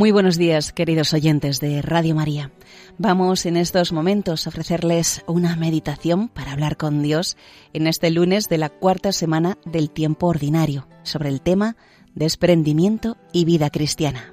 Muy 0.00 0.12
buenos 0.12 0.38
días, 0.38 0.72
queridos 0.72 1.12
oyentes 1.12 1.60
de 1.60 1.82
Radio 1.82 2.14
María. 2.14 2.50
Vamos 2.96 3.44
en 3.44 3.58
estos 3.58 3.92
momentos 3.92 4.46
a 4.46 4.48
ofrecerles 4.48 5.22
una 5.26 5.56
meditación 5.56 6.28
para 6.28 6.52
hablar 6.52 6.78
con 6.78 7.02
Dios 7.02 7.36
en 7.74 7.86
este 7.86 8.10
lunes 8.10 8.48
de 8.48 8.56
la 8.56 8.70
cuarta 8.70 9.12
semana 9.12 9.58
del 9.66 9.90
tiempo 9.90 10.28
ordinario 10.28 10.88
sobre 11.02 11.28
el 11.28 11.42
tema 11.42 11.76
desprendimiento 12.14 13.18
y 13.34 13.44
vida 13.44 13.68
cristiana. 13.68 14.32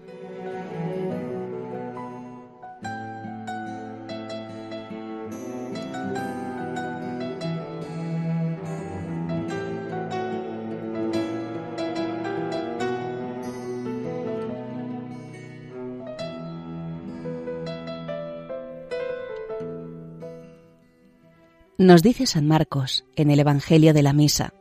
Nos 21.79 22.01
dice 22.01 22.25
San 22.25 22.47
Marcos 22.47 23.05
en 23.15 23.29
el 23.29 23.39
Evangelio 23.39 23.93
de 23.93 24.01
la 24.01 24.11
Misa 24.11 24.51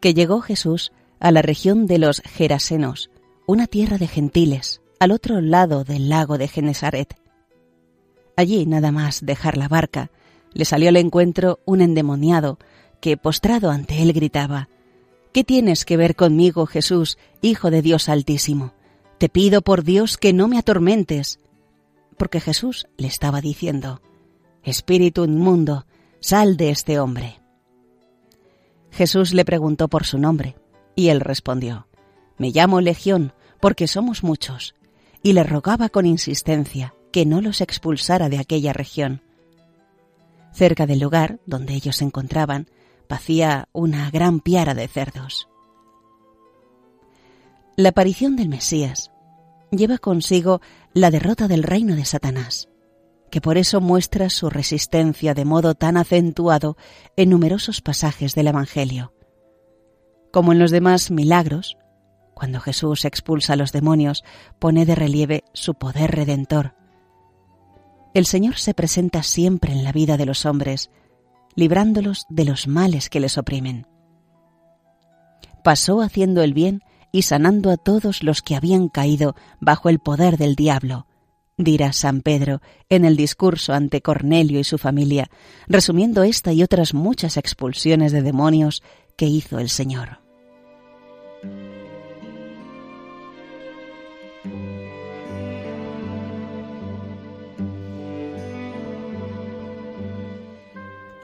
que 0.00 0.12
llegó 0.12 0.40
Jesús 0.40 0.90
a 1.20 1.30
la 1.30 1.40
región 1.40 1.86
de 1.86 1.98
los 1.98 2.20
Gerasenos, 2.24 3.10
una 3.46 3.68
tierra 3.68 3.96
de 3.96 4.08
gentiles, 4.08 4.80
al 4.98 5.12
otro 5.12 5.40
lado 5.40 5.84
del 5.84 6.08
lago 6.08 6.36
de 6.36 6.48
Genesaret. 6.48 7.16
Allí, 8.36 8.66
nada 8.66 8.90
más 8.90 9.24
dejar 9.24 9.56
la 9.56 9.68
barca, 9.68 10.10
le 10.52 10.64
salió 10.64 10.88
al 10.88 10.96
encuentro 10.96 11.60
un 11.64 11.80
endemoniado 11.80 12.58
que, 13.00 13.16
postrado 13.16 13.70
ante 13.70 14.02
él, 14.02 14.12
gritaba 14.12 14.68
¿Qué 15.32 15.44
tienes 15.44 15.84
que 15.84 15.96
ver 15.96 16.16
conmigo, 16.16 16.66
Jesús, 16.66 17.18
Hijo 17.40 17.70
de 17.70 17.82
Dios 17.82 18.08
Altísimo? 18.08 18.72
Te 19.18 19.28
pido 19.28 19.62
por 19.62 19.84
Dios 19.84 20.16
que 20.16 20.32
no 20.32 20.48
me 20.48 20.58
atormentes. 20.58 21.38
Porque 22.16 22.40
Jesús 22.40 22.88
le 22.96 23.06
estaba 23.06 23.40
diciendo 23.40 24.00
Espíritu 24.64 25.24
inmundo, 25.24 25.86
Sal 26.20 26.56
de 26.56 26.70
este 26.70 26.98
hombre. 26.98 27.40
Jesús 28.90 29.34
le 29.34 29.44
preguntó 29.44 29.86
por 29.86 30.04
su 30.04 30.18
nombre, 30.18 30.56
y 30.96 31.10
él 31.10 31.20
respondió, 31.20 31.86
Me 32.38 32.50
llamo 32.50 32.80
Legión, 32.80 33.32
porque 33.60 33.86
somos 33.86 34.24
muchos, 34.24 34.74
y 35.22 35.32
le 35.32 35.44
rogaba 35.44 35.88
con 35.88 36.06
insistencia 36.06 36.92
que 37.12 37.24
no 37.24 37.40
los 37.40 37.60
expulsara 37.60 38.28
de 38.28 38.38
aquella 38.38 38.72
región. 38.72 39.22
Cerca 40.52 40.86
del 40.86 40.98
lugar 40.98 41.38
donde 41.46 41.74
ellos 41.74 41.96
se 41.96 42.04
encontraban, 42.04 42.68
pacía 43.06 43.68
una 43.72 44.10
gran 44.10 44.40
piara 44.40 44.74
de 44.74 44.88
cerdos. 44.88 45.48
La 47.76 47.90
aparición 47.90 48.34
del 48.34 48.48
Mesías 48.48 49.12
lleva 49.70 49.98
consigo 49.98 50.60
la 50.94 51.12
derrota 51.12 51.46
del 51.46 51.62
reino 51.62 51.94
de 51.94 52.04
Satanás 52.04 52.68
que 53.30 53.40
por 53.40 53.58
eso 53.58 53.80
muestra 53.80 54.30
su 54.30 54.50
resistencia 54.50 55.34
de 55.34 55.44
modo 55.44 55.74
tan 55.74 55.96
acentuado 55.96 56.76
en 57.16 57.30
numerosos 57.30 57.80
pasajes 57.80 58.34
del 58.34 58.48
Evangelio. 58.48 59.12
Como 60.32 60.52
en 60.52 60.58
los 60.58 60.70
demás 60.70 61.10
milagros, 61.10 61.76
cuando 62.34 62.60
Jesús 62.60 63.04
expulsa 63.04 63.54
a 63.54 63.56
los 63.56 63.72
demonios, 63.72 64.22
pone 64.60 64.86
de 64.86 64.94
relieve 64.94 65.42
su 65.52 65.74
poder 65.74 66.12
redentor. 66.12 66.74
El 68.14 68.26
Señor 68.26 68.58
se 68.58 68.74
presenta 68.74 69.24
siempre 69.24 69.72
en 69.72 69.82
la 69.82 69.90
vida 69.90 70.16
de 70.16 70.24
los 70.24 70.46
hombres, 70.46 70.90
librándolos 71.56 72.26
de 72.28 72.44
los 72.44 72.68
males 72.68 73.10
que 73.10 73.18
les 73.18 73.38
oprimen. 73.38 73.88
Pasó 75.64 76.00
haciendo 76.00 76.42
el 76.42 76.54
bien 76.54 76.82
y 77.10 77.22
sanando 77.22 77.70
a 77.70 77.76
todos 77.76 78.22
los 78.22 78.40
que 78.40 78.54
habían 78.54 78.88
caído 78.88 79.34
bajo 79.60 79.88
el 79.88 79.98
poder 79.98 80.36
del 80.36 80.54
diablo, 80.54 81.07
dirá 81.58 81.92
San 81.92 82.22
Pedro 82.22 82.62
en 82.88 83.04
el 83.04 83.16
discurso 83.16 83.74
ante 83.74 84.00
Cornelio 84.00 84.60
y 84.60 84.64
su 84.64 84.78
familia, 84.78 85.28
resumiendo 85.66 86.22
esta 86.22 86.52
y 86.52 86.62
otras 86.62 86.94
muchas 86.94 87.36
expulsiones 87.36 88.12
de 88.12 88.22
demonios 88.22 88.82
que 89.16 89.26
hizo 89.26 89.58
el 89.58 89.68
Señor. 89.68 90.20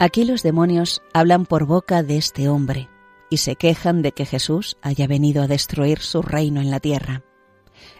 Aquí 0.01 0.25
los 0.25 0.43
demonios 0.43 1.01
hablan 1.15 1.47
por 1.47 1.65
boca 1.65 2.03
de 2.03 2.19
este 2.19 2.49
hombre 2.49 2.91
y 3.31 3.39
se 3.39 3.56
quejan 3.56 4.03
de 4.03 4.12
que 4.12 4.27
Jesús 4.27 4.77
haya 4.83 5.06
venido 5.06 5.43
a 5.43 5.47
destruir 5.47 6.01
su 6.01 6.21
reino 6.21 6.61
en 6.61 6.71
la 6.71 6.81
tierra, 6.81 7.22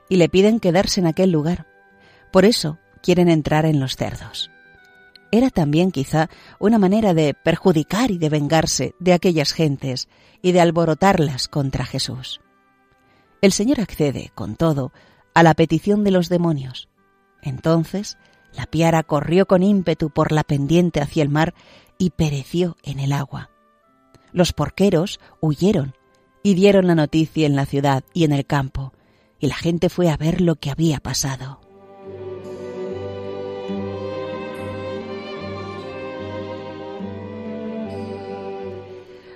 y 0.09 0.16
le 0.16 0.28
piden 0.28 0.61
quedarse 0.61 1.01
en 1.01 1.06
aquel 1.06 1.31
lugar 1.31 1.73
por 2.34 2.45
eso 2.45 2.78
quieren 3.00 3.28
entrar 3.28 3.65
en 3.65 3.78
los 3.78 3.95
cerdos. 3.95 4.50
Era 5.31 5.50
también 5.50 5.93
quizá 5.93 6.28
una 6.59 6.81
manera 6.81 7.15
de 7.15 7.33
perjudicar 7.33 8.11
y 8.11 8.19
de 8.19 8.28
vengarse 8.28 8.97
de 8.99 9.12
aquellas 9.12 9.53
gentes 9.53 10.09
y 10.43 10.50
de 10.50 10.61
alborotarlas 10.61 11.47
contra 11.47 11.84
Jesús. 11.84 12.41
El 13.41 13.53
Señor 13.53 13.81
accede, 13.81 14.33
con 14.34 14.56
todo, 14.56 14.93
a 15.33 15.45
la 15.45 15.55
petición 15.55 16.03
de 16.03 16.11
los 16.11 16.28
demonios. 16.28 16.89
Entonces 17.41 18.19
la 18.53 18.66
piara 18.66 19.05
corrió 19.05 19.47
con 19.47 19.62
ímpetu 19.62 20.11
por 20.11 20.33
la 20.33 20.43
pendiente 20.43 21.01
hacia 21.01 21.22
el 21.22 21.28
mar 21.28 21.55
y 21.99 22.11
pereció 22.11 22.77
en 22.83 22.99
el 22.99 23.12
agua. 23.12 23.51
Los 24.33 24.53
porqueros 24.53 25.21
huyeron 25.41 25.95
y 26.43 26.55
dieron 26.55 26.89
la 26.89 26.97
noticia 26.97 27.47
en 27.47 27.55
la 27.55 27.66
ciudad 27.66 28.03
y 28.12 28.25
en 28.25 28.33
el 28.33 28.45
campo, 28.45 28.93
y 29.39 29.47
la 29.47 29.55
gente 29.55 29.89
fue 29.89 30.11
a 30.11 30.16
ver 30.16 30.41
lo 30.41 30.56
que 30.56 30.72
había 30.72 30.99
pasado. 30.99 31.63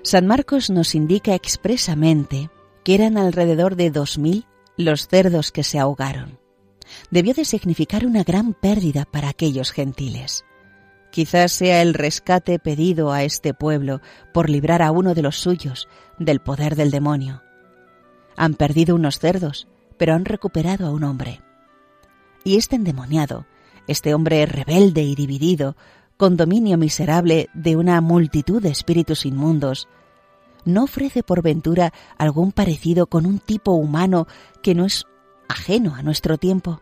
San 0.09 0.27
Marcos 0.27 0.71
nos 0.71 0.95
indica 0.95 1.35
expresamente 1.35 2.49
que 2.83 2.95
eran 2.95 3.19
alrededor 3.19 3.77
de 3.77 3.91
dos 3.91 4.17
mil 4.17 4.47
los 4.79 5.07
cerdos 5.07 5.53
que 5.53 5.63
se 5.63 5.79
ahogaron. 5.79 6.39
Debió 7.11 7.35
de 7.35 7.45
significar 7.45 8.07
una 8.07 8.25
gran 8.25 8.55
pérdida 8.55 9.05
para 9.05 9.29
aquellos 9.29 9.71
gentiles. 9.71 10.47
Quizás 11.11 11.53
sea 11.53 11.83
el 11.83 11.93
rescate 11.93 12.59
pedido 12.59 13.13
a 13.13 13.23
este 13.23 13.53
pueblo 13.53 14.01
por 14.33 14.49
librar 14.49 14.81
a 14.81 14.93
uno 14.93 15.13
de 15.13 15.21
los 15.21 15.37
suyos 15.37 15.89
del 16.19 16.41
poder 16.41 16.75
del 16.75 16.91
demonio. 16.91 17.43
Han 18.35 18.55
perdido 18.55 18.95
unos 18.95 19.19
cerdos, 19.19 19.69
pero 19.99 20.15
han 20.15 20.25
recuperado 20.25 20.87
a 20.87 20.91
un 20.91 21.05
hombre. 21.05 21.43
Y 22.45 22.57
este 22.57 22.77
endemoniado, 22.77 23.45
este 23.87 24.15
hombre 24.15 24.47
rebelde 24.47 25.03
y 25.03 25.15
dividido, 25.15 25.77
con 26.17 26.39
dominio 26.39 26.79
miserable 26.79 27.51
de 27.53 27.77
una 27.77 28.01
multitud 28.01 28.63
de 28.63 28.71
espíritus 28.71 29.27
inmundos, 29.27 29.87
¿no 30.69 30.85
ofrece 30.85 31.23
por 31.23 31.43
ventura 31.43 31.93
algún 32.17 32.53
parecido 32.53 33.07
con 33.07 33.27
un 33.27 33.39
tipo 33.39 33.73
humano 33.73 34.27
que 34.63 34.75
no 34.75 34.85
es 34.85 35.07
ajeno 35.49 35.95
a 35.95 36.03
nuestro 36.03 36.39
tiempo? 36.39 36.81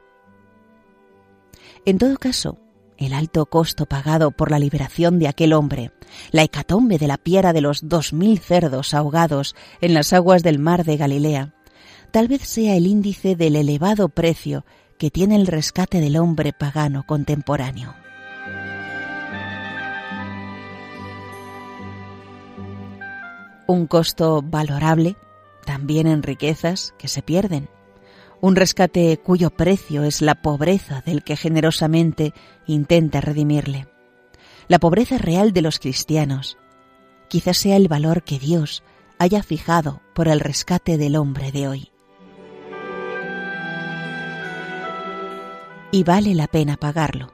En 1.85 1.99
todo 1.99 2.17
caso, 2.17 2.59
el 2.99 3.13
alto 3.13 3.47
costo 3.47 3.87
pagado 3.87 4.31
por 4.31 4.51
la 4.51 4.59
liberación 4.59 5.19
de 5.19 5.29
aquel 5.29 5.53
hombre, 5.53 5.93
la 6.33 6.43
hecatombe 6.43 6.99
de 6.99 7.07
la 7.07 7.19
piedra 7.19 7.53
de 7.53 7.61
los 7.61 7.89
dos 7.89 8.13
mil 8.13 8.39
cerdos 8.39 8.93
ahogados 8.93 9.55
en 9.81 9.95
las 9.95 10.13
aguas 10.13 10.43
del 10.43 10.59
mar 10.59 10.85
de 10.85 10.97
Galilea, 10.97 11.55
tal 12.11 12.29
vez 12.29 12.43
sea 12.43 12.77
el 12.77 12.87
índice 12.87 13.37
del 13.37 13.57
elevado 13.57 14.09
precio 14.09 14.65
que 14.99 15.11
tiene 15.11 15.37
el 15.37 15.47
rescate 15.47 16.01
del 16.01 16.17
hombre 16.17 16.53
pagano 16.53 17.05
contemporáneo. 17.07 17.95
Un 23.67 23.87
costo 23.87 24.43
valorable, 24.43 25.17
también 25.65 26.07
en 26.07 26.23
riquezas 26.23 26.95
que 26.99 27.09
se 27.09 27.23
pierden, 27.23 27.69
un 28.41 28.55
rescate 28.55 29.17
cuyo 29.19 29.51
precio 29.51 30.05
es 30.05 30.21
la 30.21 30.37
pobreza 30.37 31.03
del 31.05 31.25
que 31.25 31.37
generosamente 31.37 32.33
intenta 32.67 33.21
redimirle. 33.21 33.89
La 34.69 34.79
pobreza 34.79 35.19
real 35.19 35.53
de 35.53 35.63
los 35.63 35.79
cristianos 35.79 36.59
quizás 37.29 37.57
sea 37.57 37.77
el 37.77 37.89
valor 37.89 38.23
que 38.23 38.39
Dios 38.39 38.83
haya 39.19 39.43
fijado 39.43 40.03
por 40.15 40.29
el 40.29 40.41
rescate 40.41 40.99
del 40.99 41.17
hombre 41.17 41.51
de 41.51 41.69
hoy. 41.69 41.93
Y 45.91 46.05
vale 46.05 46.35
la 46.35 46.47
pena 46.47 46.77
pagarlo. 46.77 47.33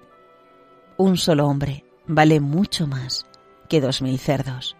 Un 0.96 1.16
solo 1.16 1.48
hombre 1.48 1.84
vale 2.06 2.40
mucho 2.40 2.86
más 2.86 3.26
que 3.68 3.80
dos 3.80 4.02
mil 4.02 4.18
cerdos. 4.18 4.76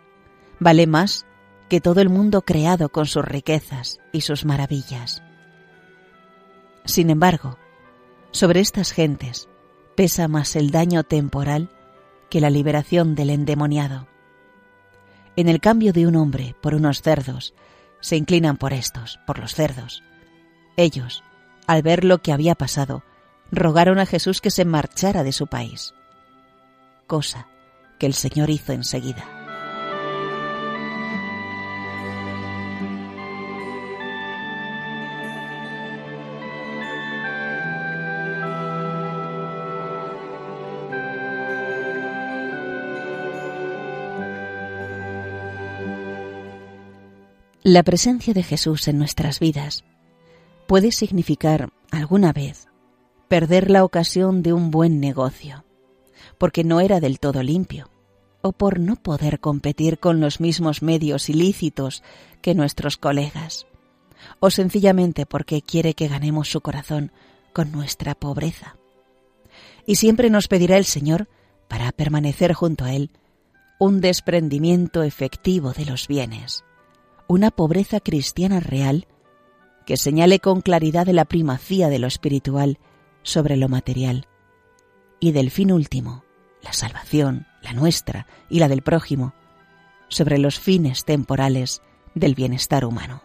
Vale 0.61 0.87
más 0.87 1.27
que 1.73 1.81
todo 1.81 2.03
el 2.03 2.11
mundo 2.11 2.43
creado 2.43 2.91
con 2.91 3.07
sus 3.07 3.25
riquezas 3.25 3.99
y 4.13 4.21
sus 4.21 4.45
maravillas. 4.45 5.23
Sin 6.85 7.09
embargo, 7.09 7.57
sobre 8.31 8.61
estas 8.61 8.93
gentes 8.93 9.49
pesa 9.97 10.29
más 10.29 10.55
el 10.55 10.71
daño 10.71 11.03
temporal 11.03 11.71
que 12.29 12.43
la 12.43 12.51
liberación 12.51 13.15
del 13.15 13.31
endemoniado. 13.31 14.07
En 15.35 15.49
el 15.49 15.61
cambio 15.61 15.95
de 15.95 16.07
un 16.07 16.17
hombre 16.17 16.55
por 16.61 16.75
unos 16.75 17.01
cerdos, 17.01 17.55
se 18.01 18.17
inclinan 18.17 18.59
por 18.59 18.75
estos, 18.75 19.19
por 19.27 19.39
los 19.39 19.55
cerdos. 19.55 20.03
Ellos, 20.77 21.25
al 21.67 21.81
ver 21.81 22.05
lo 22.05 22.19
que 22.19 22.35
había 22.35 22.55
pasado, 22.55 23.03
rogaron 23.51 23.99
a 23.99 24.05
Jesús 24.05 24.43
que 24.43 24.51
se 24.51 24.67
marchara 24.67 25.23
de 25.23 25.33
su 25.33 25.47
país, 25.47 25.95
cosa 27.07 27.49
que 27.99 28.05
el 28.05 28.13
Señor 28.13 28.51
hizo 28.51 28.75
enseguida. 28.75 29.42
La 47.65 47.85
presencia 47.85 48.35
de 48.35 48.43
Jesús 48.43 48.89
en 48.89 48.99
nuestras 48.99 49.39
vidas 49.39 49.85
puede 50.67 50.91
significar 50.91 51.71
alguna 51.93 52.33
vez 52.33 52.67
perder 53.29 53.71
la 53.71 53.85
ocasión 53.85 54.43
de 54.43 54.53
un 54.53 54.73
buen 54.73 54.99
negocio, 54.99 55.65
porque 56.39 56.65
no 56.65 56.81
era 56.81 56.99
del 56.99 57.21
todo 57.21 57.41
limpio, 57.45 57.89
o 58.41 58.51
por 58.51 58.81
no 58.81 58.97
poder 58.97 59.39
competir 59.39 60.01
con 60.01 60.19
los 60.19 60.41
mismos 60.41 60.83
medios 60.83 61.29
ilícitos 61.29 62.03
que 62.41 62.57
nuestros 62.57 62.97
colegas, 62.97 63.69
o 64.41 64.51
sencillamente 64.51 65.25
porque 65.25 65.63
quiere 65.63 65.95
que 65.95 66.09
ganemos 66.09 66.51
su 66.51 66.63
corazón 66.63 67.13
con 67.53 67.71
nuestra 67.71 68.17
pobreza. 68.17 68.75
Y 69.87 69.95
siempre 69.95 70.31
nos 70.31 70.49
pedirá 70.49 70.79
el 70.79 70.85
Señor, 70.85 71.29
para 71.69 71.93
permanecer 71.93 72.55
junto 72.55 72.85
a 72.85 72.93
Él, 72.93 73.13
un 73.79 74.01
desprendimiento 74.01 75.05
efectivo 75.05 75.73
de 75.73 75.87
los 75.87 76.09
bienes 76.09 76.65
una 77.29 77.51
pobreza 77.51 78.01
cristiana 78.01 78.61
real 78.61 79.07
que 79.87 79.97
señale 79.97 80.39
con 80.39 80.61
claridad 80.61 81.07
la 81.09 81.25
primacía 81.25 81.89
de 81.89 81.99
lo 81.99 82.07
espiritual 82.07 82.79
sobre 83.23 83.57
lo 83.57 83.69
material 83.69 84.27
y 85.21 85.33
del 85.33 85.51
fin 85.51 85.73
último, 85.73 86.25
la 86.63 86.73
salvación, 86.73 87.47
la 87.63 87.73
nuestra 87.73 88.27
y 88.49 88.59
la 88.59 88.69
del 88.69 88.83
prójimo, 88.83 89.35
sobre 90.09 90.39
los 90.39 90.59
fines 90.59 91.05
temporales 91.05 91.81
del 92.15 92.35
bienestar 92.35 92.85
humano. 92.85 93.23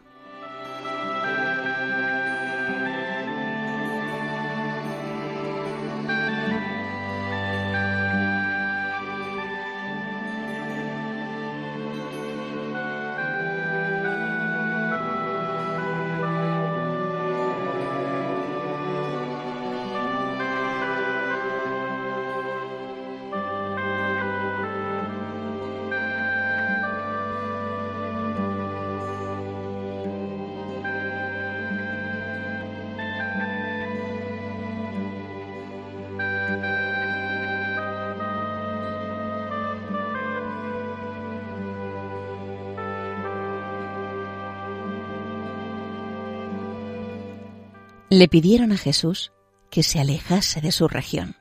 Le 48.10 48.28
pidieron 48.28 48.72
a 48.72 48.78
Jesús 48.78 49.32
que 49.70 49.84
se 49.84 50.00
alejase 50.00 50.62
de 50.62 50.72
su 50.72 50.88
región. 50.88 51.36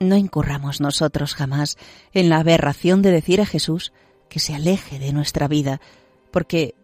No 0.00 0.16
incurramos 0.16 0.80
nosotros 0.80 1.34
jamás 1.34 1.76
en 2.12 2.28
la 2.28 2.38
aberración 2.38 3.00
de 3.00 3.10
decir 3.10 3.40
a 3.40 3.46
Jesús 3.46 3.92
que 4.28 4.40
se 4.40 4.54
aleje 4.54 4.98
de 4.98 5.12
nuestra 5.12 5.48
vida, 5.48 5.80
porque 6.30 6.74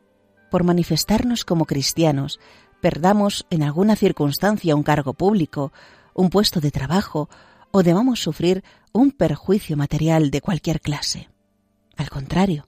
por 0.51 0.65
manifestarnos 0.65 1.45
como 1.45 1.67
cristianos 1.67 2.41
perdamos 2.81 3.47
en 3.51 3.63
alguna 3.63 3.97
circunstancia 3.97 4.77
un 4.77 4.83
cargo 4.83 5.13
público, 5.13 5.73
un 6.15 6.31
puesto 6.31 6.61
de 6.61 6.71
trabajo 6.71 7.29
o 7.71 7.83
debamos 7.83 8.21
sufrir 8.21 8.65
un 8.93 9.11
perjuicio 9.11 9.77
material 9.77 10.31
de 10.31 10.41
cualquier 10.41 10.81
clase. 10.81 11.29
Al 11.97 12.09
contrario, 12.09 12.67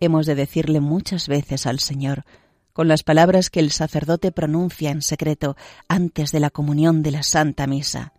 hemos 0.00 0.26
de 0.26 0.34
decirle 0.34 0.80
muchas 0.80 1.28
veces 1.28 1.66
al 1.66 1.78
Señor 1.78 2.24
con 2.74 2.88
las 2.88 3.04
palabras 3.04 3.48
que 3.48 3.60
el 3.60 3.70
sacerdote 3.70 4.32
pronuncia 4.32 4.90
en 4.90 5.00
secreto 5.00 5.56
antes 5.88 6.32
de 6.32 6.40
la 6.40 6.50
comunión 6.50 7.02
de 7.02 7.12
la 7.12 7.22
Santa 7.22 7.66
Misa. 7.66 8.12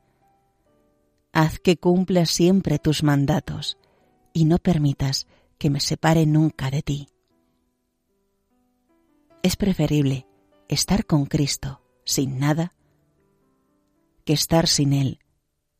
Haz 1.33 1.59
que 1.59 1.77
cumpla 1.77 2.25
siempre 2.25 2.79
tus 2.79 3.03
mandatos 3.03 3.77
y 4.33 4.45
no 4.45 4.57
permitas 4.57 5.27
que 5.57 5.69
me 5.69 5.81
separe 5.81 6.25
nunca 6.25 6.71
de 6.71 6.81
ti. 6.81 7.09
Es 9.43 9.57
preferible 9.57 10.25
estar 10.69 11.05
con 11.05 11.25
Cristo 11.25 11.81
sin 12.05 12.39
nada 12.39 12.73
que 14.23 14.33
estar 14.33 14.67
sin 14.67 14.93
Él 14.93 15.19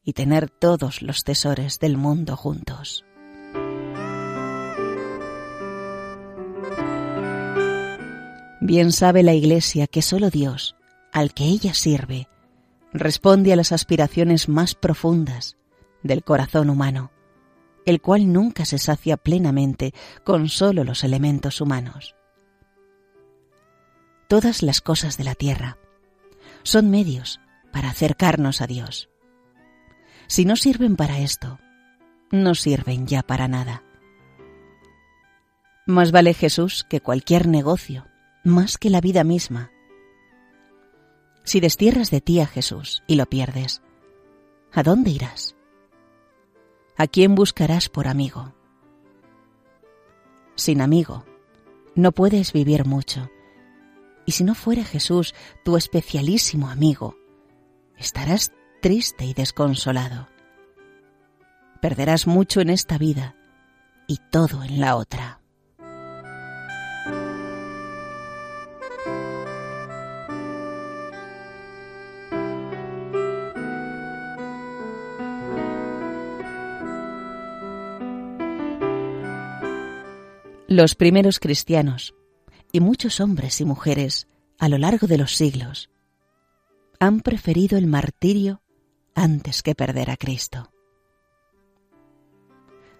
y 0.03 0.13
tener 0.13 0.49
todos 0.49 1.01
los 1.01 1.23
tesores 1.23 1.79
del 1.79 1.97
mundo 1.97 2.35
juntos. 2.35 3.05
Bien 8.65 8.91
sabe 8.91 9.21
la 9.21 9.35
Iglesia 9.35 9.85
que 9.85 10.01
sólo 10.01 10.31
Dios, 10.31 10.75
al 11.13 11.35
que 11.35 11.43
ella 11.43 11.75
sirve, 11.75 12.27
responde 12.93 13.53
a 13.53 13.55
las 13.55 13.71
aspiraciones 13.71 14.49
más 14.49 14.73
profundas 14.73 15.55
del 16.01 16.23
corazón 16.23 16.71
humano, 16.71 17.11
el 17.85 18.01
cual 18.01 18.33
nunca 18.33 18.65
se 18.65 18.79
sacia 18.79 19.17
plenamente 19.17 19.93
con 20.23 20.49
sólo 20.49 20.83
los 20.83 21.03
elementos 21.03 21.61
humanos. 21.61 22.15
Todas 24.27 24.63
las 24.63 24.81
cosas 24.81 25.15
de 25.17 25.25
la 25.25 25.35
tierra 25.35 25.77
son 26.63 26.89
medios 26.89 27.39
para 27.71 27.91
acercarnos 27.91 28.61
a 28.61 28.65
Dios. 28.65 29.11
Si 30.25 30.43
no 30.43 30.55
sirven 30.55 30.95
para 30.95 31.19
esto, 31.19 31.59
no 32.31 32.55
sirven 32.55 33.05
ya 33.05 33.21
para 33.21 33.47
nada. 33.47 33.83
Más 35.85 36.11
vale 36.11 36.33
Jesús 36.33 36.83
que 36.89 36.99
cualquier 36.99 37.47
negocio, 37.47 38.07
más 38.45 38.77
que 38.77 38.89
la 38.89 39.01
vida 39.01 39.23
misma. 39.23 39.71
Si 41.43 41.59
destierras 41.59 42.11
de 42.11 42.21
ti 42.21 42.39
a 42.39 42.45
Jesús 42.45 43.03
y 43.07 43.15
lo 43.15 43.25
pierdes, 43.25 43.81
¿a 44.71 44.83
dónde 44.83 45.11
irás? 45.11 45.55
¿A 46.95 47.07
quién 47.07 47.35
buscarás 47.35 47.89
por 47.89 48.07
amigo? 48.07 48.53
Sin 50.55 50.81
amigo, 50.81 51.25
no 51.95 52.11
puedes 52.11 52.53
vivir 52.53 52.85
mucho. 52.85 53.29
Y 54.25 54.31
si 54.31 54.43
no 54.43 54.55
fuera 54.55 54.83
Jesús 54.83 55.35
tu 55.63 55.75
especialísimo 55.75 56.69
amigo, 56.69 57.17
estarás 57.97 58.53
triste 58.81 59.25
y 59.25 59.33
desconsolado. 59.33 60.29
Perderás 61.81 62.27
mucho 62.27 62.61
en 62.61 62.69
esta 62.69 62.97
vida 62.97 63.35
y 64.07 64.19
todo 64.31 64.63
en 64.63 64.79
la 64.79 64.95
otra. 64.95 65.41
Los 80.77 80.93
primeros 80.93 81.39
cristianos, 81.39 82.15
y 82.73 82.81
muchos 82.81 83.21
hombres 83.21 83.61
y 83.61 83.63
mujeres 83.63 84.27
a 84.59 84.67
lo 84.67 84.77
largo 84.77 85.07
de 85.07 85.17
los 85.17 85.33
siglos, 85.33 85.89
han 86.99 87.21
preferido 87.21 87.77
el 87.77 87.87
martirio 87.87 88.61
antes 89.15 89.63
que 89.63 89.73
perder 89.73 90.11
a 90.11 90.17
Cristo. 90.17 90.73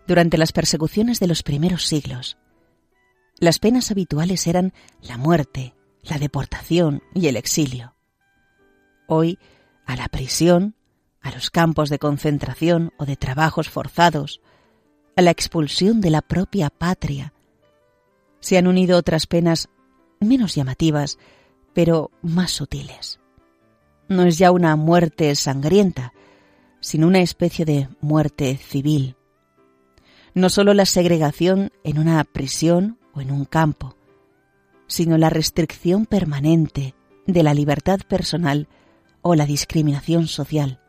Durante 0.08 0.38
las 0.38 0.53
persecuciones 0.53 1.20
de 1.20 1.27
los 1.27 1.44
primeros 1.44 1.86
siglos, 1.86 2.38
las 3.39 3.60
penas 3.60 3.91
habituales 3.91 4.48
eran 4.48 4.72
la 5.01 5.17
muerte, 5.17 5.75
la 6.01 6.17
deportación 6.17 7.03
y 7.13 7.27
el 7.27 7.36
exilio. 7.36 7.94
Hoy, 9.05 9.38
a 9.86 9.98
la 9.98 10.08
prisión, 10.08 10.75
a 11.20 11.29
los 11.29 11.50
campos 11.51 11.89
de 11.89 12.00
concentración 12.00 12.94
o 12.98 13.05
de 13.05 13.17
trabajos 13.17 13.70
forzados, 13.70 14.39
a 15.17 15.22
la 15.22 15.32
expulsión 15.32 16.00
de 16.00 16.12
la 16.12 16.22
propia 16.22 16.70
patria 16.70 17.34
se 18.46 18.60
han 18.60 18.68
unido 18.68 19.00
otras 19.00 19.25
penas 19.25 19.70
menos 20.20 20.54
llamativas, 20.54 21.18
pero 21.74 22.12
más 22.22 22.52
sutiles. 22.52 23.20
No 24.08 24.22
es 24.22 24.38
ya 24.38 24.52
una 24.52 24.75
muerte 24.75 25.34
sangrienta, 25.34 26.14
sino 26.80 27.08
una 27.08 27.22
especie 27.22 27.66
de 27.66 27.90
muerte 28.02 28.56
civil. 28.58 29.16
No 30.36 30.52
solo 30.52 30.75
la 30.75 30.86
segregación 30.86 31.72
en 31.84 31.98
una 31.98 32.24
prisión 32.24 33.00
o 33.16 33.22
en 33.22 33.32
un 33.32 33.46
campo, 33.46 33.96
sino 34.86 35.18
la 35.18 35.32
restricción 35.32 36.06
permanente 36.06 36.94
de 37.25 37.42
la 37.42 37.56
libertad 37.56 38.02
personal 38.08 38.68
o 39.24 39.34
la 39.34 39.48
discriminación 39.48 40.28
social. 40.28 40.80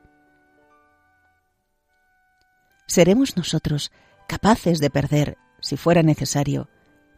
¿Seremos 2.87 3.39
nosotros 3.39 3.93
capaces 4.29 4.79
de 4.79 4.91
perder, 4.91 5.39
si 5.63 5.79
fuera 5.79 6.03
necesario, 6.03 6.69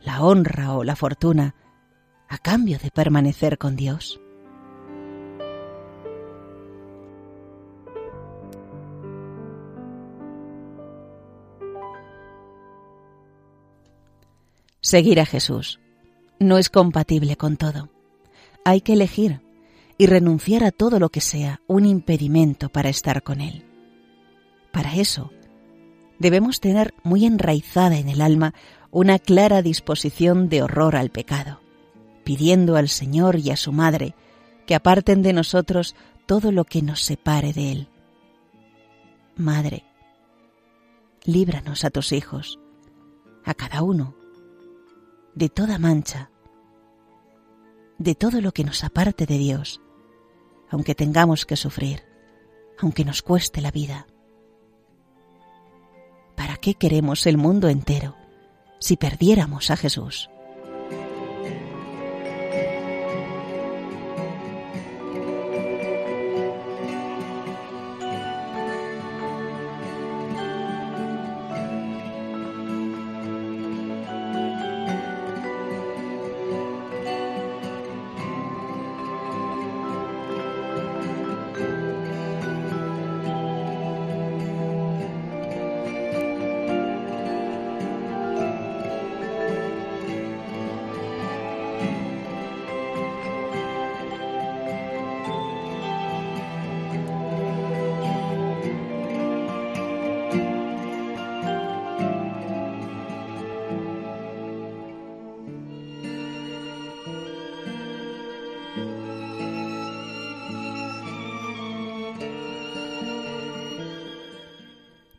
la 0.09 0.23
honra 0.23 0.73
o 0.73 0.85
la 0.85 0.97
fortuna 0.97 1.55
a 2.31 2.39
cambio 2.39 2.79
de 2.79 2.91
permanecer 2.91 3.59
con 3.59 3.77
Dios? 3.77 4.19
Seguir 14.81 15.21
a 15.21 15.27
Jesús 15.27 15.79
no 16.39 16.57
es 16.57 16.71
compatible 16.71 17.37
con 17.37 17.59
todo. 17.59 17.91
Hay 18.65 18.81
que 18.81 18.95
elegir 18.95 19.43
y 19.99 20.07
renunciar 20.07 20.65
a 20.65 20.71
todo 20.71 20.99
lo 20.99 21.11
que 21.11 21.21
sea 21.21 21.61
un 21.67 21.85
impedimento 21.85 22.71
para 22.71 22.89
estar 22.89 23.23
con 23.23 23.43
Él. 23.43 23.67
Para 24.73 24.95
eso, 24.95 25.31
debemos 26.19 26.61
tener 26.61 26.95
muy 27.03 27.27
enraizada 27.27 27.99
en 27.99 28.09
el 28.09 28.23
alma 28.23 28.55
una 28.91 29.19
clara 29.19 29.63
disposición 29.63 30.49
de 30.49 30.63
horror 30.63 30.97
al 30.97 31.11
pecado, 31.11 31.61
pidiendo 32.25 32.77
al 32.77 32.89
Señor 32.89 33.37
y 33.39 33.51
a 33.51 33.57
su 33.57 33.73
Madre 33.73 34.15
que 34.67 34.75
aparten 34.75 35.23
de 35.23 35.33
nosotros 35.33 35.95
todo 36.27 36.53
lo 36.53 36.65
que 36.65 36.83
nos 36.83 37.03
separe 37.03 37.53
de 37.53 37.73
Él. 37.73 37.89
Madre, 39.37 39.85
líbranos 41.25 41.85
a 41.85 41.91
tus 41.91 42.13
hijos, 42.13 42.59
a 43.45 43.55
cada 43.55 43.83
uno 43.83 44.15
de 45.35 45.49
toda 45.49 45.79
mancha, 45.79 46.31
de 47.99 48.15
todo 48.15 48.41
lo 48.41 48.53
que 48.53 48.65
nos 48.65 48.85
aparte 48.85 49.27
de 49.27 49.39
Dios, 49.39 49.81
aunque 50.71 50.95
tengamos 50.95 51.47
que 51.47 51.57
sufrir, 51.57 52.03
aunque 52.79 53.05
nos 53.05 53.23
cueste 53.23 53.61
la 53.61 53.71
vida. 53.71 54.07
¿Para 56.37 56.57
qué 56.57 56.75
queremos 56.75 57.27
el 57.27 57.37
mundo 57.37 57.69
entero 57.69 58.17
si 58.79 58.97
perdiéramos 58.97 59.71
a 59.71 59.77
Jesús? 59.77 60.31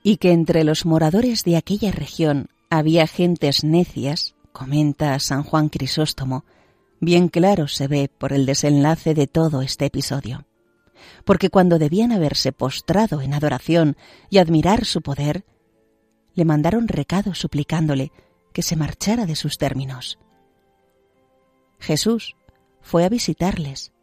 Y 0.10 0.18
que 0.18 0.32
entre 0.32 0.64
los 0.64 0.88
moradores 0.88 1.44
de 1.44 1.56
aquella 1.56 1.92
región 1.92 2.48
había 2.72 3.06
gentes 3.06 3.64
necias, 3.64 4.34
comenta 4.52 5.20
San 5.20 5.44
Juan 5.44 5.70
Crisóstomo, 5.70 6.46
bien 7.00 7.28
claro 7.28 7.68
se 7.68 7.88
ve 7.88 8.10
por 8.18 8.34
el 8.34 8.48
desenlace 8.48 9.14
de 9.14 9.28
todo 9.28 9.62
este 9.62 9.86
episodio. 9.86 10.48
Porque 11.26 11.52
cuando 11.52 11.78
debían 11.78 12.12
haberse 12.12 12.52
postrado 12.52 13.22
en 13.22 13.36
adoración 13.36 13.98
y 14.32 14.40
admirar 14.40 14.84
su 14.84 15.04
poder, 15.04 15.46
le 16.34 16.44
mandaron 16.44 16.88
recado 16.88 17.36
suplicándole 17.36 18.12
que 18.52 18.64
se 18.64 18.76
marchara 18.76 19.28
de 19.28 19.36
sus 19.36 19.60
términos. 19.60 20.18
Jesús 21.78 22.36
fue 22.82 23.06
a 23.06 23.10
visitarles 23.10 23.94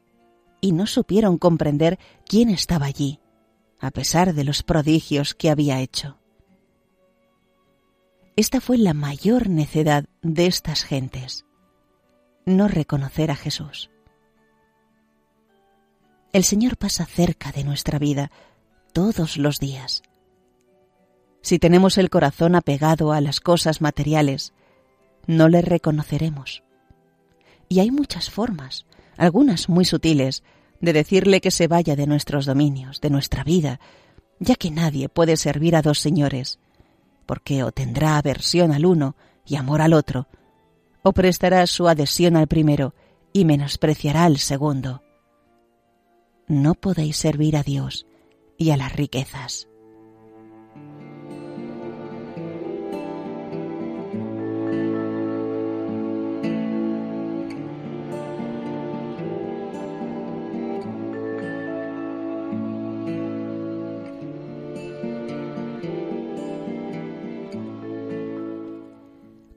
y 0.61 0.71
no 0.71 0.87
supieron 0.87 1.37
comprender 1.37 1.99
quién 2.29 2.49
estaba 2.49 2.87
allí 2.87 3.19
a 3.81 3.91
pesar 3.91 4.35
de 4.35 4.45
los 4.45 4.63
prodigios 4.63 5.35
que 5.35 5.51
había 5.51 5.81
hecho. 5.81 6.19
Esta 8.37 8.61
fue 8.61 8.79
la 8.79 8.95
mayor 8.95 9.49
necedad 9.49 10.05
de 10.23 10.47
estas 10.47 10.85
gentes, 10.85 11.47
no 12.45 12.69
reconocer 12.69 13.31
a 13.31 13.37
Jesús. 13.37 13.91
El 16.33 16.45
Señor 16.45 16.77
pasa 16.77 17.07
cerca 17.07 17.51
de 17.51 17.65
nuestra 17.65 17.99
vida 17.99 18.31
todos 18.93 19.39
los 19.39 19.59
días. 19.59 20.03
Si 21.41 21.59
tenemos 21.59 21.97
el 21.97 22.11
corazón 22.11 22.57
apegado 22.57 23.13
a 23.13 23.21
las 23.21 23.41
cosas 23.41 23.81
materiales, 23.81 24.53
no 25.27 25.49
le 25.49 25.63
reconoceremos. 25.63 26.63
Y 27.69 27.81
hay 27.81 27.91
muchas 27.91 28.31
formas, 28.31 28.85
algunas 29.17 29.69
muy 29.69 29.85
sutiles, 29.85 30.43
de 30.81 30.93
decirle 30.93 31.41
que 31.41 31.51
se 31.51 31.69
vaya 31.69 31.97
de 31.97 32.07
nuestros 32.07 32.47
dominios, 32.47 33.01
de 33.01 33.11
nuestra 33.11 33.45
vida, 33.45 33.81
ya 34.39 34.55
que 34.55 34.71
nadie 34.71 35.09
puede 35.09 35.37
servir 35.37 35.77
a 35.77 35.83
dos 35.83 36.01
señores, 36.01 36.59
porque 37.25 37.65
o 37.65 37.73
tendrá 37.73 38.19
aversión 38.19 38.73
al 38.73 38.87
uno 38.87 39.17
y 39.45 39.57
amor 39.57 39.81
al 39.81 39.93
otro, 39.93 40.29
o 41.03 41.13
prestará 41.13 41.67
su 41.67 41.89
adhesión 41.89 42.37
al 42.37 42.47
primero 42.47 42.95
y 43.33 43.45
menospreciará 43.45 44.25
al 44.25 44.39
segundo. 44.39 45.03
No 46.49 46.75
podéis 46.75 47.17
servir 47.17 47.57
a 47.57 47.63
Dios 47.63 48.07
y 48.59 48.71
a 48.71 48.77
las 48.77 48.93
riquezas. 48.93 49.69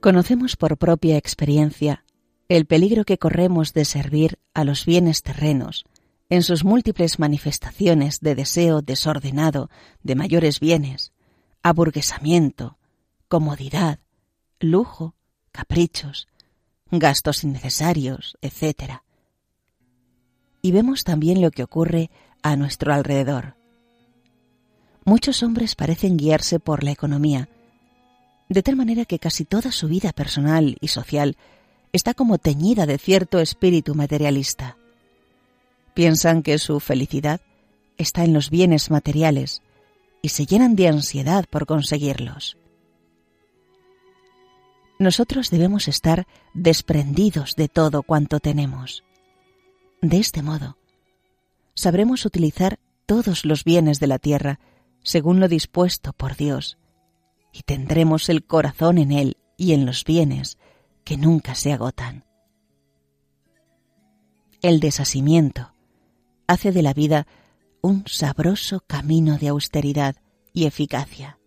Conocemos 0.00 0.56
por 0.56 0.78
propia 0.78 1.18
experiencia 1.18 2.04
el 2.48 2.64
peligro 2.64 3.04
que 3.04 3.18
corremos 3.18 3.74
de 3.74 3.84
servir 3.84 4.38
a 4.54 4.64
los 4.64 4.86
bienes 4.86 5.22
terrenos 5.22 5.84
en 6.30 6.42
sus 6.42 6.64
múltiples 6.64 7.18
manifestaciones 7.18 8.20
de 8.20 8.34
deseo 8.34 8.80
desordenado 8.80 9.68
de 10.02 10.14
mayores 10.14 10.58
bienes, 10.58 11.12
aburguesamiento, 11.62 12.78
comodidad, 13.28 13.98
lujo, 14.58 15.16
caprichos, 15.52 16.28
gastos 16.90 17.44
innecesarios, 17.44 18.38
etc. 18.40 19.02
Y 20.62 20.72
vemos 20.72 21.04
también 21.04 21.42
lo 21.42 21.50
que 21.50 21.62
ocurre 21.62 22.10
a 22.42 22.56
nuestro 22.56 22.94
alrededor. 22.94 23.54
Muchos 25.04 25.42
hombres 25.42 25.74
parecen 25.74 26.16
guiarse 26.16 26.58
por 26.58 26.84
la 26.84 26.90
economía, 26.90 27.50
de 28.50 28.62
tal 28.64 28.74
manera 28.74 29.04
que 29.04 29.20
casi 29.20 29.44
toda 29.44 29.70
su 29.70 29.86
vida 29.86 30.12
personal 30.12 30.76
y 30.80 30.88
social 30.88 31.36
está 31.92 32.14
como 32.14 32.38
teñida 32.38 32.84
de 32.84 32.98
cierto 32.98 33.38
espíritu 33.38 33.94
materialista. 33.94 34.76
Piensan 35.94 36.42
que 36.42 36.58
su 36.58 36.80
felicidad 36.80 37.40
está 37.96 38.24
en 38.24 38.32
los 38.32 38.50
bienes 38.50 38.90
materiales 38.90 39.62
y 40.20 40.30
se 40.30 40.46
llenan 40.46 40.74
de 40.74 40.88
ansiedad 40.88 41.44
por 41.48 41.64
conseguirlos. 41.64 42.56
Nosotros 44.98 45.50
debemos 45.50 45.86
estar 45.86 46.26
desprendidos 46.52 47.54
de 47.54 47.68
todo 47.68 48.02
cuanto 48.02 48.40
tenemos. 48.40 49.04
De 50.02 50.18
este 50.18 50.42
modo, 50.42 50.76
sabremos 51.74 52.26
utilizar 52.26 52.80
todos 53.06 53.44
los 53.44 53.62
bienes 53.62 54.00
de 54.00 54.08
la 54.08 54.18
tierra 54.18 54.58
según 55.04 55.38
lo 55.38 55.46
dispuesto 55.46 56.12
por 56.12 56.36
Dios 56.36 56.76
y 57.52 57.62
tendremos 57.62 58.28
el 58.28 58.44
corazón 58.44 58.98
en 58.98 59.12
Él 59.12 59.36
y 59.56 59.72
en 59.72 59.86
los 59.86 60.04
bienes 60.04 60.58
que 61.04 61.16
nunca 61.16 61.54
se 61.54 61.72
agotan. 61.72 62.24
El 64.62 64.80
desasimiento 64.80 65.72
hace 66.46 66.72
de 66.72 66.82
la 66.82 66.92
vida 66.92 67.26
un 67.82 68.04
sabroso 68.06 68.80
camino 68.86 69.38
de 69.38 69.48
austeridad 69.48 70.16
y 70.52 70.66
eficacia. 70.66 71.38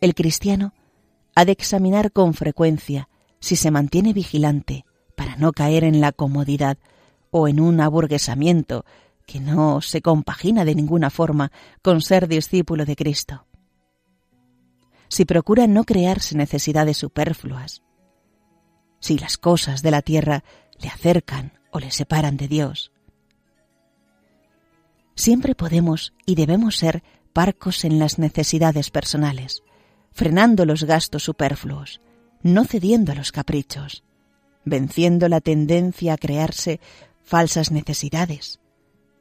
El 0.00 0.14
cristiano 0.14 0.72
ha 1.34 1.44
de 1.44 1.52
examinar 1.52 2.12
con 2.12 2.34
frecuencia 2.34 3.08
si 3.40 3.56
se 3.56 3.70
mantiene 3.70 4.12
vigilante 4.12 4.84
para 5.16 5.36
no 5.36 5.52
caer 5.52 5.84
en 5.84 6.00
la 6.00 6.12
comodidad 6.12 6.78
o 7.30 7.48
en 7.48 7.60
un 7.60 7.80
aburguesamiento 7.80 8.84
que 9.26 9.40
no 9.40 9.80
se 9.80 10.02
compagina 10.02 10.64
de 10.64 10.74
ninguna 10.74 11.10
forma 11.10 11.50
con 11.82 12.00
ser 12.00 12.28
discípulo 12.28 12.84
de 12.84 12.96
Cristo. 12.96 13.46
Si 15.14 15.24
procura 15.24 15.68
no 15.68 15.84
crearse 15.84 16.36
necesidades 16.36 16.96
superfluas, 16.96 17.84
si 18.98 19.16
las 19.16 19.38
cosas 19.38 19.80
de 19.80 19.92
la 19.92 20.02
tierra 20.02 20.42
le 20.80 20.88
acercan 20.88 21.52
o 21.70 21.78
le 21.78 21.92
separan 21.92 22.36
de 22.36 22.48
Dios, 22.48 22.90
siempre 25.14 25.54
podemos 25.54 26.14
y 26.26 26.34
debemos 26.34 26.78
ser 26.78 27.04
parcos 27.32 27.84
en 27.84 28.00
las 28.00 28.18
necesidades 28.18 28.90
personales, 28.90 29.62
frenando 30.10 30.66
los 30.66 30.82
gastos 30.82 31.22
superfluos, 31.22 32.00
no 32.42 32.64
cediendo 32.64 33.12
a 33.12 33.14
los 33.14 33.30
caprichos, 33.30 34.02
venciendo 34.64 35.28
la 35.28 35.40
tendencia 35.40 36.14
a 36.14 36.18
crearse 36.18 36.80
falsas 37.22 37.70
necesidades, 37.70 38.58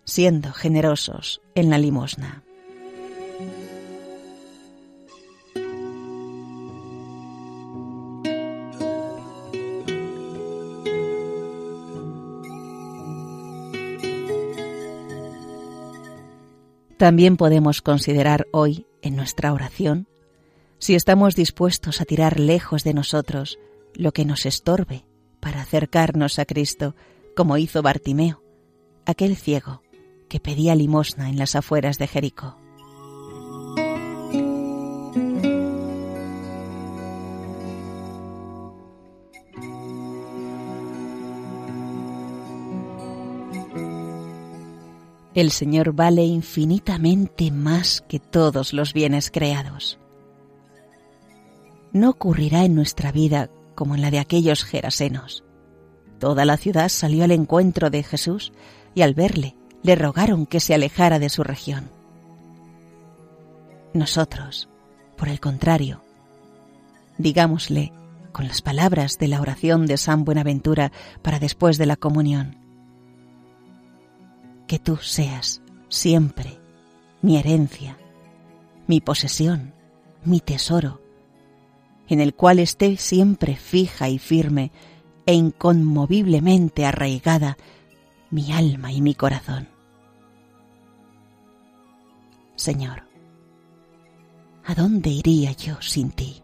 siendo 0.06 0.54
generosos 0.54 1.40
en 1.54 1.70
la 1.70 1.78
limosna. 1.78 2.44
También 17.04 17.36
podemos 17.36 17.82
considerar 17.82 18.48
hoy, 18.54 18.88
en 19.02 19.18
nuestra 19.18 19.52
oración, 19.52 20.08
si 20.78 20.96
estamos 20.96 21.36
dispuestos 21.36 22.00
a 22.00 22.06
tirar 22.06 22.40
lejos 22.40 22.86
de 22.86 22.94
nosotros 22.94 23.60
lo 23.94 24.14
que 24.14 24.24
nos 24.24 24.46
estorbe 24.46 25.04
para 25.42 25.60
acercarnos 25.60 26.40
a 26.40 26.46
Cristo, 26.46 26.96
como 27.36 27.58
hizo 27.58 27.82
Bartimeo, 27.82 28.42
aquel 29.06 29.36
ciego 29.36 29.84
que 30.30 30.40
pedía 30.40 30.76
limosna 30.76 31.30
en 31.30 31.38
las 31.38 31.58
afueras 31.58 31.98
de 31.98 32.08
Jericó. 32.08 32.63
El 45.36 45.50
Señor 45.50 45.94
vale 45.94 46.24
infinitamente 46.24 47.50
más 47.50 48.04
que 48.08 48.20
todos 48.20 48.72
los 48.72 48.94
bienes 48.94 49.32
creados. 49.32 49.98
No 51.92 52.12
ocurrirá 52.12 52.66
en 52.66 52.76
nuestra 52.76 53.12
vida 53.12 53.50
como 53.74 53.96
en 53.96 54.02
la 54.02 54.12
de 54.12 54.20
aquellos 54.20 54.64
gerasenos. 54.64 55.44
Toda 56.20 56.46
la 56.46 56.58
ciudad 56.58 56.90
salió 56.90 57.24
al 57.24 57.32
encuentro 57.32 57.90
de 57.90 58.04
Jesús 58.04 58.54
y 58.94 59.02
al 59.02 59.16
verle 59.16 59.56
le 59.82 59.96
rogaron 59.96 60.46
que 60.46 60.60
se 60.60 60.76
alejara 60.76 61.20
de 61.20 61.30
su 61.30 61.44
región. 61.44 61.90
Nosotros, 63.94 64.70
por 65.18 65.30
el 65.30 65.40
contrario, 65.40 66.02
digámosle 67.18 67.92
con 68.32 68.48
las 68.48 68.62
palabras 68.62 69.18
de 69.18 69.28
la 69.28 69.42
oración 69.42 69.86
de 69.86 69.98
San 69.98 70.26
Buenaventura 70.26 70.92
para 71.22 71.40
después 71.40 71.78
de 71.78 71.86
la 71.86 71.96
comunión, 71.96 72.63
que 74.74 74.80
tú 74.80 74.98
seas 74.98 75.62
siempre 75.88 76.58
mi 77.22 77.38
herencia, 77.38 77.96
mi 78.88 79.02
posesión, 79.02 79.72
mi 80.26 80.40
tesoro, 80.40 81.00
en 82.08 82.20
el 82.20 82.34
cual 82.34 82.58
esté 82.58 82.98
siempre 82.98 83.56
fija 83.56 84.10
y 84.10 84.18
firme 84.18 84.72
e 85.28 85.36
inconmoviblemente 85.36 86.88
arraigada 86.88 87.56
mi 88.32 88.52
alma 88.52 88.92
y 88.92 89.02
mi 89.02 89.14
corazón. 89.14 89.68
Señor, 92.56 93.04
¿a 94.66 94.74
dónde 94.74 95.12
iría 95.12 95.52
yo 95.52 95.80
sin 95.84 96.10
ti? 96.10 96.42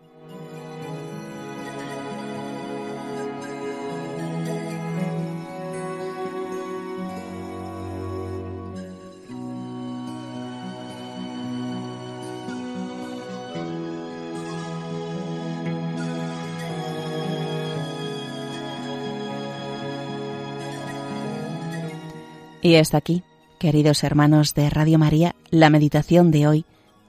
Y 22.69 22.75
hasta 22.75 22.97
aquí, 22.97 23.23
queridos 23.57 24.03
hermanos 24.03 24.53
de 24.53 24.69
Radio 24.69 24.99
María, 24.99 25.35
la 25.49 25.71
meditación 25.71 26.29
de 26.29 26.45
hoy, 26.45 26.65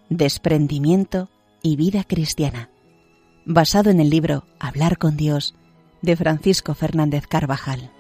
Desprendimiento 0.08 1.28
y 1.60 1.76
vida 1.76 2.02
cristiana, 2.02 2.70
basado 3.44 3.90
en 3.90 4.00
el 4.00 4.08
libro 4.08 4.44
Hablar 4.58 4.96
con 4.96 5.18
Dios 5.18 5.54
de 6.00 6.16
Francisco 6.16 6.72
Fernández 6.72 7.26
Carvajal. 7.26 7.90